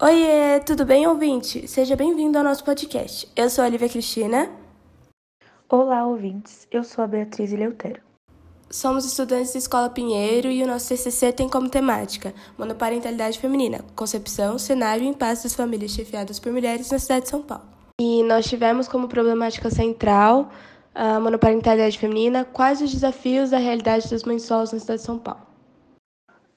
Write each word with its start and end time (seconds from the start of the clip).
Oiê, 0.00 0.60
tudo 0.64 0.86
bem, 0.86 1.04
ouvinte? 1.08 1.66
Seja 1.66 1.96
bem-vindo 1.96 2.38
ao 2.38 2.44
nosso 2.44 2.62
podcast. 2.62 3.28
Eu 3.34 3.50
sou 3.50 3.64
a 3.64 3.66
Olivia 3.66 3.88
Cristina. 3.88 4.48
Olá, 5.68 6.06
ouvintes. 6.06 6.68
Eu 6.70 6.84
sou 6.84 7.02
a 7.02 7.08
Beatriz 7.08 7.52
Eleutero. 7.52 8.00
Somos 8.70 9.04
estudantes 9.04 9.52
da 9.52 9.58
Escola 9.58 9.90
Pinheiro 9.90 10.48
e 10.48 10.62
o 10.62 10.66
nosso 10.68 10.88
TCC 10.88 11.32
tem 11.32 11.48
como 11.48 11.68
temática 11.68 12.32
Monoparentalidade 12.56 13.40
Feminina, 13.40 13.84
Concepção, 13.96 14.56
Cenário 14.56 15.02
e 15.02 15.08
Impacto 15.08 15.42
das 15.42 15.54
Famílias 15.54 15.90
Chefiadas 15.90 16.38
por 16.38 16.52
Mulheres 16.52 16.88
na 16.92 17.00
cidade 17.00 17.22
de 17.22 17.30
São 17.30 17.42
Paulo. 17.42 17.64
E 18.00 18.22
nós 18.22 18.46
tivemos 18.46 18.86
como 18.86 19.08
problemática 19.08 19.70
central 19.70 20.50
a 20.94 21.18
monoparentalidade 21.18 21.98
feminina, 21.98 22.44
quais 22.44 22.80
os 22.80 22.92
desafios 22.92 23.50
da 23.50 23.58
realidade 23.58 24.08
das 24.08 24.22
mães 24.22 24.42
solos 24.42 24.72
na 24.72 24.78
cidade 24.78 25.00
de 25.00 25.06
São 25.06 25.18
Paulo. 25.18 25.47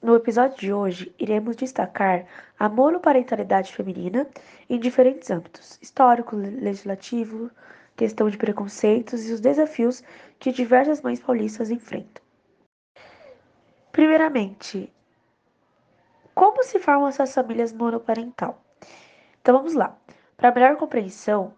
No 0.02 0.16
episódio 0.16 0.58
de 0.58 0.72
hoje, 0.72 1.14
iremos 1.16 1.54
destacar 1.54 2.26
a 2.58 2.68
monoparentalidade 2.68 3.72
feminina 3.72 4.26
em 4.68 4.80
diferentes 4.80 5.30
âmbitos: 5.30 5.78
histórico, 5.80 6.34
legislativo, 6.34 7.48
questão 7.94 8.28
de 8.28 8.36
preconceitos 8.36 9.28
e 9.28 9.32
os 9.32 9.40
desafios 9.40 10.02
que 10.40 10.50
diversas 10.50 11.00
mães 11.00 11.20
paulistas 11.20 11.70
enfrentam. 11.70 12.20
Primeiramente, 13.92 14.92
como 16.34 16.64
se 16.64 16.80
formam 16.80 17.06
essas 17.06 17.32
famílias 17.32 17.72
monoparental? 17.72 18.60
Então 19.40 19.56
vamos 19.56 19.74
lá. 19.74 19.96
Para 20.36 20.50
melhor 20.50 20.76
compreensão, 20.78 21.54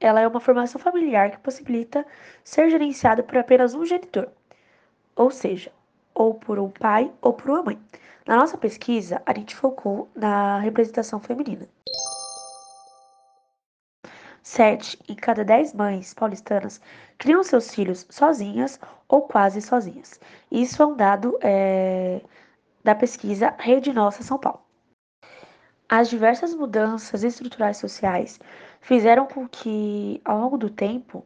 ela 0.00 0.22
é 0.22 0.26
uma 0.26 0.40
formação 0.40 0.80
familiar 0.80 1.30
que 1.30 1.40
possibilita 1.40 2.06
ser 2.42 2.70
gerenciada 2.70 3.22
por 3.22 3.36
apenas 3.36 3.74
um 3.74 3.84
genitor, 3.84 4.30
ou 5.14 5.30
seja, 5.30 5.70
ou 6.14 6.34
por 6.34 6.58
um 6.58 6.70
pai 6.70 7.12
ou 7.20 7.32
por 7.32 7.50
uma 7.50 7.62
mãe. 7.62 7.78
Na 8.26 8.36
nossa 8.36 8.56
pesquisa, 8.56 9.20
a 9.26 9.34
gente 9.34 9.54
focou 9.54 10.08
na 10.14 10.58
representação 10.58 11.20
feminina. 11.20 11.68
Sete 14.42 14.98
em 15.08 15.14
cada 15.14 15.44
dez 15.44 15.72
mães 15.72 16.12
paulistanas 16.14 16.80
criam 17.16 17.42
seus 17.42 17.72
filhos 17.72 18.06
sozinhas 18.10 18.78
ou 19.08 19.22
quase 19.22 19.62
sozinhas. 19.62 20.18
Isso 20.50 20.82
é 20.82 20.86
um 20.86 20.96
dado 20.96 21.38
é, 21.40 22.20
da 22.82 22.94
pesquisa 22.94 23.54
Rede 23.58 23.92
Nossa 23.92 24.22
São 24.22 24.38
Paulo. 24.38 24.60
As 25.88 26.08
diversas 26.08 26.54
mudanças 26.54 27.22
estruturais 27.22 27.76
sociais 27.76 28.40
fizeram 28.80 29.26
com 29.26 29.46
que, 29.46 30.20
ao 30.24 30.38
longo 30.38 30.56
do 30.56 30.70
tempo, 30.70 31.24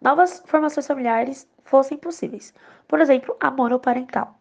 novas 0.00 0.42
formações 0.46 0.86
familiares 0.86 1.46
fossem 1.64 1.98
possíveis. 1.98 2.52
Por 2.90 3.00
exemplo, 3.00 3.36
a 3.38 3.52
monoparental. 3.52 4.34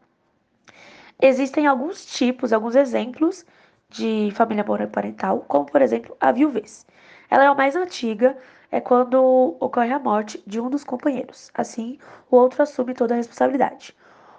Existem 1.21 1.67
alguns 1.67 2.03
tipos, 2.03 2.51
alguns 2.51 2.75
exemplos 2.75 3.45
de 3.89 4.31
família 4.33 4.63
monoparental, 4.63 5.45
como 5.47 5.67
por 5.67 5.83
exemplo 5.83 6.17
a 6.19 6.31
viuvez. 6.31 6.83
Ela 7.29 7.43
é 7.43 7.47
a 7.47 7.53
mais 7.53 7.75
antiga, 7.75 8.35
é 8.71 8.81
quando 8.81 9.55
ocorre 9.59 9.93
a 9.93 9.99
morte 9.99 10.41
de 10.47 10.59
um 10.59 10.67
dos 10.67 10.83
companheiros. 10.83 11.51
Assim, 11.53 11.99
o 12.31 12.37
outro 12.37 12.63
assume 12.63 12.95
toda 12.95 13.13
a 13.13 13.17
responsabilidade. 13.17 13.95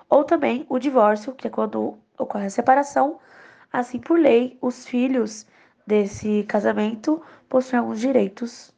Ou 0.09 0.25
também 0.25 0.67
o 0.69 0.81
divórcio, 0.81 1.33
que 1.33 1.47
é 1.47 1.51
quando 1.51 1.97
ocorre 2.19 2.47
a 2.47 2.51
separação. 2.51 3.21
Assim, 3.73 4.01
por 4.01 4.19
lei, 4.19 4.59
os 4.61 4.87
filhos 4.89 5.47
desse 5.87 6.43
casamento 6.49 7.23
possuem 7.49 7.79
alguns 7.79 8.01
direitos. 8.01 8.75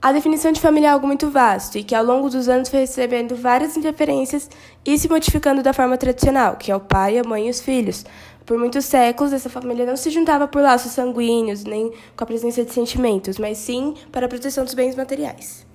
A 0.00 0.12
definição 0.12 0.52
de 0.52 0.60
família 0.60 0.86
é 0.86 0.90
algo 0.90 1.08
muito 1.08 1.28
vasto 1.28 1.76
e 1.76 1.82
que 1.82 1.92
ao 1.92 2.04
longo 2.04 2.30
dos 2.30 2.48
anos 2.48 2.68
foi 2.68 2.80
recebendo 2.80 3.34
várias 3.34 3.76
interferências 3.76 4.48
e 4.86 4.96
se 4.96 5.08
modificando 5.08 5.60
da 5.60 5.72
forma 5.72 5.98
tradicional, 5.98 6.54
que 6.54 6.70
é 6.70 6.76
o 6.76 6.78
pai, 6.78 7.18
a 7.18 7.24
mãe 7.24 7.48
e 7.48 7.50
os 7.50 7.60
filhos. 7.60 8.04
Por 8.46 8.56
muitos 8.56 8.84
séculos, 8.84 9.32
essa 9.32 9.50
família 9.50 9.84
não 9.84 9.96
se 9.96 10.08
juntava 10.10 10.46
por 10.46 10.62
laços 10.62 10.92
sanguíneos 10.92 11.64
nem 11.64 11.92
com 12.16 12.22
a 12.22 12.26
presença 12.26 12.64
de 12.64 12.72
sentimentos, 12.72 13.38
mas 13.38 13.58
sim 13.58 13.94
para 14.12 14.26
a 14.26 14.28
proteção 14.28 14.64
dos 14.64 14.72
bens 14.72 14.94
materiais. 14.94 15.66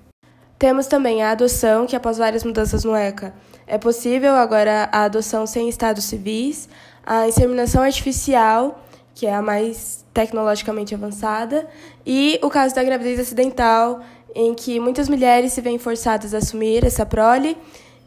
Temos 0.57 0.87
também 0.87 1.21
a 1.21 1.31
adoção, 1.31 1.85
que 1.85 1.95
após 1.95 2.17
várias 2.17 2.45
mudanças 2.45 2.85
no 2.85 2.95
ECA, 2.95 3.33
é 3.67 3.77
possível 3.77 4.35
agora 4.35 4.87
a 4.93 5.03
adoção 5.03 5.45
sem 5.45 5.67
estados 5.67 6.05
civis, 6.05 6.69
a 7.05 7.27
inseminação 7.27 7.83
artificial, 7.83 8.81
que 9.15 9.25
é 9.25 9.33
a 9.33 9.41
mais 9.41 10.05
tecnologicamente 10.13 10.95
avançada, 10.95 11.67
e 12.05 12.39
o 12.41 12.49
caso 12.49 12.73
da 12.75 12.83
gravidez 12.83 13.19
acidental, 13.19 14.01
em 14.35 14.53
que 14.53 14.79
muitas 14.79 15.07
mulheres 15.07 15.53
se 15.53 15.61
veem 15.61 15.77
forçadas 15.77 16.33
a 16.33 16.39
assumir 16.39 16.83
essa 16.83 17.05
prole 17.05 17.57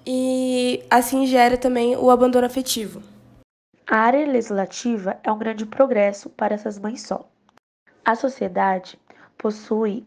e 0.05 0.83
assim 0.91 1.27
gera 1.27 1.57
também 1.57 1.97
o 1.97 2.11
abandono 2.11 2.47
afetivo. 2.47 3.03
A 3.89 3.99
área 3.99 4.27
legislativa 4.27 5.17
é 5.23 5.31
um 5.31 5.39
grande 5.39 5.65
progresso 5.65 6.29
para 6.31 6.55
essas 6.55 6.79
mães 6.79 7.03
só. 7.03 7.29
A 8.05 8.17
sociedade 8.17 8.99
possui 9.39 10.05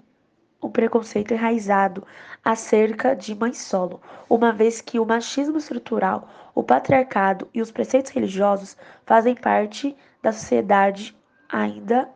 um 0.61 0.69
preconceito 0.69 1.33
enraizado 1.33 2.05
acerca 2.43 3.15
de 3.15 3.33
mãe 3.33 3.53
solo, 3.53 4.01
uma 4.29 4.51
vez 4.51 4.81
que 4.81 4.99
o 4.99 5.05
machismo 5.05 5.57
estrutural, 5.57 6.27
o 6.53 6.61
patriarcado 6.61 7.47
e 7.53 7.61
os 7.61 7.71
preceitos 7.71 8.11
religiosos 8.11 8.75
fazem 9.05 9.35
parte 9.35 9.95
da 10.21 10.31
sociedade 10.31 11.15
ainda 11.47 12.09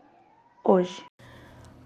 hoje. 0.63 1.03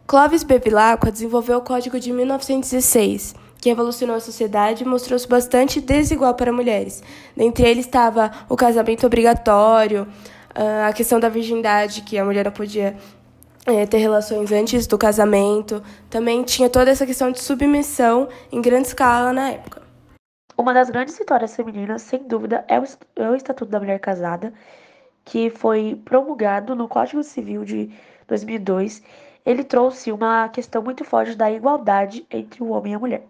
Clovis 0.05 0.44
Bevilacqua 0.44 1.11
desenvolveu 1.11 1.57
o 1.57 1.61
Código 1.61 2.00
de 2.00 2.13
1916, 2.13 3.35
que 3.59 3.69
revolucionou 3.69 4.16
a 4.16 4.19
sociedade 4.19 4.83
e 4.83 4.88
mostrou-se 4.88 5.27
bastante 5.27 5.81
desigual 5.81 6.33
para 6.33 6.53
mulheres. 6.53 7.03
Dentre 7.35 7.67
eles 7.67 7.85
estava 7.85 8.31
o 8.47 8.56
casamento 8.56 9.06
obrigatório, 9.06 10.07
ah, 10.56 10.88
a 10.88 10.94
questão 10.94 11.19
da 11.19 11.27
virgindade, 11.27 12.01
que 12.01 12.17
a 12.17 12.23
mulher 12.23 12.45
não 12.45 12.51
podia 12.51 12.95
é, 13.66 13.85
ter 13.85 13.97
relações 13.97 14.51
antes 14.51 14.88
do 14.88 14.97
casamento. 14.97 15.83
Também 16.09 16.41
tinha 16.44 16.69
toda 16.69 16.89
essa 16.89 17.06
questão 17.06 17.31
de 17.31 17.41
submissão 17.41 18.29
em 18.51 18.61
grande 18.61 18.88
escala 18.88 19.33
na 19.33 19.51
época. 19.51 19.81
Uma 20.57 20.73
das 20.73 20.89
grandes 20.89 21.17
vitórias 21.17 21.56
femininas, 21.56 22.01
sem 22.01 22.23
dúvida, 22.27 22.66
é 22.67 22.79
o 22.79 22.83
é 22.83 23.35
Estatuto 23.35 23.69
da 23.69 23.79
Mulher 23.79 24.00
Casada, 24.00 24.51
que 25.27 25.49
foi 25.49 26.01
promulgado 26.05 26.73
no 26.73 26.88
Código 26.88 27.21
Civil 27.21 27.65
de 27.65 27.91
2002. 28.27 29.03
Ele 29.45 29.61
trouxe 29.61 30.09
uma 30.09 30.47
questão 30.47 30.81
muito 30.81 31.03
forte 31.03 31.35
da 31.35 31.51
igualdade 31.51 32.25
entre 32.31 32.63
o 32.63 32.69
homem 32.69 32.93
e 32.93 32.95
a 32.95 32.99
mulher. 32.99 33.27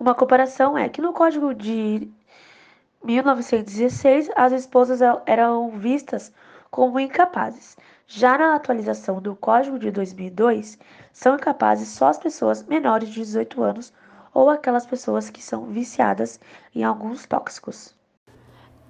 Uma 0.00 0.16
comparação 0.16 0.76
é 0.76 0.88
que 0.88 1.00
no 1.00 1.12
Código 1.12 1.54
de 1.54 2.10
1916 3.04 4.30
as 4.34 4.52
esposas 4.52 5.00
eram 5.26 5.70
vistas 5.70 6.32
como 6.72 6.98
incapazes. 6.98 7.76
Já 8.08 8.36
na 8.36 8.56
atualização 8.56 9.22
do 9.22 9.36
Código 9.36 9.78
de 9.78 9.92
2002, 9.92 10.76
são 11.12 11.36
incapazes 11.36 11.88
só 11.88 12.08
as 12.08 12.18
pessoas 12.18 12.64
menores 12.64 13.10
de 13.10 13.20
18 13.20 13.62
anos 13.62 13.92
ou 14.34 14.50
aquelas 14.50 14.84
pessoas 14.84 15.30
que 15.30 15.40
são 15.40 15.66
viciadas 15.66 16.40
em 16.74 16.82
alguns 16.82 17.26
tóxicos. 17.26 17.95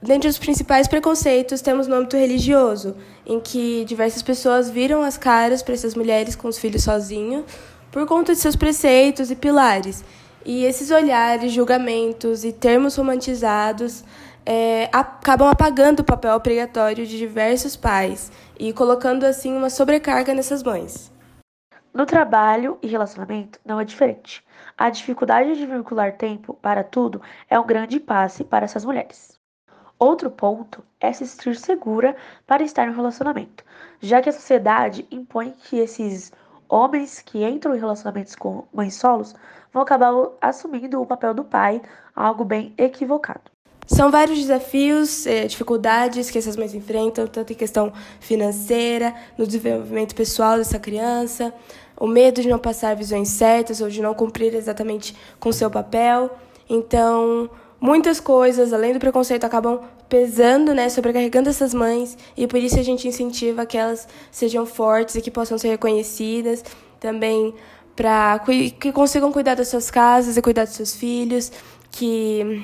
Dentre 0.00 0.28
os 0.28 0.38
principais 0.38 0.86
preconceitos, 0.86 1.62
temos 1.62 1.86
no 1.86 1.96
âmbito 1.96 2.16
religioso, 2.16 2.96
em 3.24 3.40
que 3.40 3.84
diversas 3.86 4.22
pessoas 4.22 4.68
viram 4.68 5.02
as 5.02 5.16
caras 5.16 5.62
para 5.62 5.74
essas 5.74 5.94
mulheres 5.94 6.36
com 6.36 6.48
os 6.48 6.58
filhos 6.58 6.84
sozinhos 6.84 7.44
por 7.90 8.06
conta 8.06 8.34
de 8.34 8.38
seus 8.38 8.54
preceitos 8.54 9.30
e 9.30 9.36
pilares. 9.36 10.04
E 10.44 10.64
esses 10.64 10.90
olhares, 10.90 11.50
julgamentos 11.50 12.44
e 12.44 12.52
termos 12.52 12.94
romantizados 12.94 14.04
é, 14.44 14.88
acabam 14.92 15.48
apagando 15.48 16.00
o 16.00 16.04
papel 16.04 16.34
obrigatório 16.34 17.06
de 17.06 17.18
diversos 17.18 17.74
pais 17.74 18.30
e 18.60 18.72
colocando 18.72 19.24
assim 19.24 19.52
uma 19.56 19.70
sobrecarga 19.70 20.34
nessas 20.34 20.62
mães. 20.62 21.10
No 21.92 22.04
trabalho 22.04 22.78
e 22.82 22.86
relacionamento 22.86 23.58
não 23.64 23.80
é 23.80 23.84
diferente. 23.84 24.44
A 24.76 24.90
dificuldade 24.90 25.56
de 25.56 25.66
vincular 25.66 26.16
tempo 26.18 26.52
para 26.52 26.84
tudo 26.84 27.22
é 27.48 27.58
um 27.58 27.66
grande 27.66 27.96
impasse 27.96 28.44
para 28.44 28.66
essas 28.66 28.84
mulheres. 28.84 29.35
Outro 29.98 30.30
ponto 30.30 30.84
é 31.00 31.12
se 31.12 31.26
sentir 31.26 31.56
segura 31.56 32.14
para 32.46 32.62
estar 32.62 32.86
no 32.86 32.94
relacionamento, 32.94 33.64
já 34.00 34.20
que 34.20 34.28
a 34.28 34.32
sociedade 34.32 35.06
impõe 35.10 35.54
que 35.64 35.78
esses 35.78 36.30
homens 36.68 37.22
que 37.22 37.44
entram 37.44 37.74
em 37.74 37.78
relacionamentos 37.78 38.34
com 38.34 38.64
mães 38.72 38.94
solos 38.94 39.34
vão 39.72 39.82
acabar 39.82 40.12
assumindo 40.40 41.00
o 41.00 41.06
papel 41.06 41.32
do 41.32 41.44
pai, 41.44 41.80
algo 42.14 42.44
bem 42.44 42.74
equivocado. 42.76 43.50
São 43.86 44.10
vários 44.10 44.38
desafios, 44.38 45.26
eh, 45.26 45.46
dificuldades 45.46 46.28
que 46.28 46.36
essas 46.36 46.56
mães 46.56 46.74
enfrentam, 46.74 47.26
tanto 47.26 47.52
em 47.52 47.56
questão 47.56 47.92
financeira, 48.18 49.14
no 49.38 49.46
desenvolvimento 49.46 50.14
pessoal 50.14 50.58
dessa 50.58 50.78
criança, 50.78 51.54
o 51.96 52.08
medo 52.08 52.42
de 52.42 52.48
não 52.48 52.58
passar 52.58 52.96
visões 52.96 53.28
certas 53.28 53.80
ou 53.80 53.88
de 53.88 54.02
não 54.02 54.12
cumprir 54.12 54.54
exatamente 54.54 55.16
com 55.38 55.52
seu 55.52 55.70
papel. 55.70 56.36
Então, 56.68 57.48
muitas 57.80 58.20
coisas, 58.20 58.72
além 58.72 58.92
do 58.92 58.98
preconceito, 58.98 59.44
acabam 59.44 59.80
pesando, 60.08 60.74
né, 60.74 60.88
sobrecarregando 60.88 61.48
essas 61.48 61.74
mães, 61.74 62.16
e 62.36 62.46
por 62.46 62.58
isso 62.58 62.78
a 62.78 62.82
gente 62.82 63.08
incentiva 63.08 63.66
que 63.66 63.76
elas 63.76 64.06
sejam 64.30 64.64
fortes 64.64 65.14
e 65.16 65.20
que 65.20 65.30
possam 65.30 65.58
ser 65.58 65.68
reconhecidas, 65.68 66.64
também 67.00 67.54
para 67.94 68.38
que 68.78 68.92
consigam 68.92 69.32
cuidar 69.32 69.54
das 69.54 69.68
suas 69.68 69.90
casas 69.90 70.36
e 70.36 70.42
cuidar 70.42 70.64
dos 70.64 70.74
seus 70.74 70.94
filhos, 70.94 71.50
que 71.90 72.62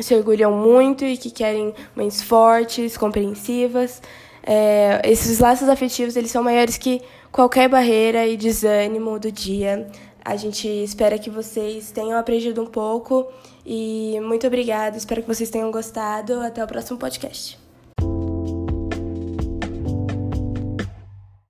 se 0.00 0.14
orgulham 0.14 0.52
muito 0.52 1.04
e 1.04 1.16
que 1.16 1.30
querem 1.30 1.74
mães 1.96 2.22
fortes, 2.22 2.96
compreensivas. 2.96 4.00
É, 4.42 5.02
esses 5.04 5.40
laços 5.40 5.68
afetivos 5.68 6.16
eles 6.16 6.30
são 6.30 6.42
maiores 6.42 6.78
que 6.78 7.02
qualquer 7.30 7.68
barreira 7.68 8.26
e 8.26 8.36
desânimo 8.36 9.18
do 9.18 9.30
dia. 9.30 9.86
A 10.28 10.36
gente 10.36 10.68
espera 10.68 11.18
que 11.18 11.30
vocês 11.30 11.90
tenham 11.90 12.18
aprendido 12.18 12.62
um 12.62 12.66
pouco 12.66 13.26
e 13.64 14.20
muito 14.20 14.46
obrigada. 14.46 14.94
Espero 14.94 15.22
que 15.22 15.26
vocês 15.26 15.48
tenham 15.48 15.70
gostado. 15.70 16.42
Até 16.42 16.62
o 16.62 16.66
próximo 16.66 16.98
podcast. 16.98 17.58